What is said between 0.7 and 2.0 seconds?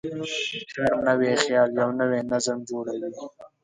هر نوی خیال یو